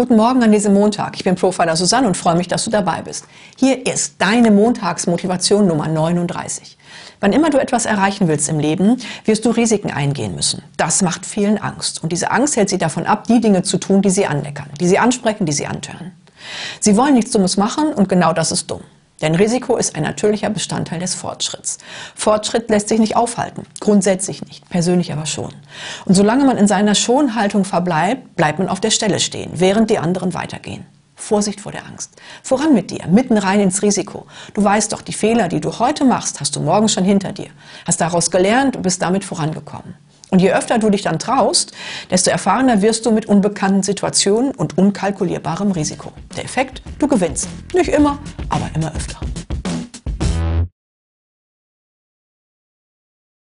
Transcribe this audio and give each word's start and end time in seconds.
Guten 0.00 0.16
Morgen 0.16 0.42
an 0.42 0.50
diesem 0.50 0.72
Montag. 0.72 1.14
Ich 1.16 1.24
bin 1.24 1.34
Profiler 1.34 1.76
Susanne 1.76 2.06
und 2.06 2.16
freue 2.16 2.34
mich, 2.34 2.48
dass 2.48 2.64
du 2.64 2.70
dabei 2.70 3.02
bist. 3.02 3.26
Hier 3.58 3.84
ist 3.86 4.14
deine 4.16 4.50
Montagsmotivation 4.50 5.66
Nummer 5.66 5.88
39. 5.88 6.78
Wann 7.20 7.34
immer 7.34 7.50
du 7.50 7.58
etwas 7.58 7.84
erreichen 7.84 8.26
willst 8.26 8.48
im 8.48 8.58
Leben, 8.58 8.96
wirst 9.26 9.44
du 9.44 9.50
Risiken 9.50 9.90
eingehen 9.90 10.34
müssen. 10.34 10.62
Das 10.78 11.02
macht 11.02 11.26
vielen 11.26 11.58
Angst. 11.58 12.02
Und 12.02 12.12
diese 12.12 12.30
Angst 12.30 12.56
hält 12.56 12.70
sie 12.70 12.78
davon 12.78 13.04
ab, 13.04 13.26
die 13.26 13.42
Dinge 13.42 13.62
zu 13.62 13.76
tun, 13.76 14.00
die 14.00 14.08
sie 14.08 14.24
anleckern, 14.24 14.70
die 14.80 14.88
sie 14.88 14.98
ansprechen, 14.98 15.44
die 15.44 15.52
sie 15.52 15.66
antören. 15.66 16.12
Sie 16.80 16.96
wollen 16.96 17.12
nichts 17.12 17.32
Dummes 17.32 17.58
machen 17.58 17.92
und 17.92 18.08
genau 18.08 18.32
das 18.32 18.52
ist 18.52 18.70
dumm. 18.70 18.80
Denn 19.20 19.34
Risiko 19.34 19.76
ist 19.76 19.96
ein 19.96 20.02
natürlicher 20.02 20.50
Bestandteil 20.50 20.98
des 20.98 21.14
Fortschritts. 21.14 21.78
Fortschritt 22.14 22.70
lässt 22.70 22.88
sich 22.88 22.98
nicht 22.98 23.16
aufhalten, 23.16 23.64
grundsätzlich 23.80 24.44
nicht, 24.44 24.68
persönlich 24.70 25.12
aber 25.12 25.26
schon. 25.26 25.52
Und 26.06 26.14
solange 26.14 26.44
man 26.44 26.56
in 26.56 26.66
seiner 26.66 26.94
Schonhaltung 26.94 27.64
verbleibt, 27.64 28.36
bleibt 28.36 28.58
man 28.58 28.68
auf 28.68 28.80
der 28.80 28.90
Stelle 28.90 29.20
stehen, 29.20 29.50
während 29.54 29.90
die 29.90 29.98
anderen 29.98 30.34
weitergehen. 30.34 30.86
Vorsicht 31.20 31.60
vor 31.60 31.70
der 31.70 31.86
Angst. 31.86 32.12
Voran 32.42 32.74
mit 32.74 32.90
dir, 32.90 33.06
mitten 33.06 33.36
rein 33.36 33.60
ins 33.60 33.82
Risiko. 33.82 34.26
Du 34.54 34.64
weißt 34.64 34.92
doch, 34.92 35.02
die 35.02 35.12
Fehler, 35.12 35.48
die 35.48 35.60
du 35.60 35.78
heute 35.78 36.04
machst, 36.04 36.40
hast 36.40 36.56
du 36.56 36.60
morgen 36.60 36.88
schon 36.88 37.04
hinter 37.04 37.32
dir. 37.32 37.50
Hast 37.86 38.00
daraus 38.00 38.30
gelernt 38.30 38.76
und 38.76 38.82
bist 38.82 39.02
damit 39.02 39.24
vorangekommen. 39.24 39.94
Und 40.30 40.40
je 40.40 40.52
öfter 40.52 40.78
du 40.78 40.90
dich 40.90 41.02
dann 41.02 41.18
traust, 41.18 41.72
desto 42.10 42.30
erfahrener 42.30 42.82
wirst 42.82 43.04
du 43.06 43.10
mit 43.10 43.26
unbekannten 43.26 43.82
Situationen 43.82 44.52
und 44.52 44.78
unkalkulierbarem 44.78 45.72
Risiko. 45.72 46.12
Der 46.36 46.44
Effekt, 46.44 46.82
du 46.98 47.08
gewinnst. 47.08 47.48
Nicht 47.74 47.88
immer, 47.88 48.18
aber 48.48 48.70
immer 48.74 48.94
öfter. 48.94 49.18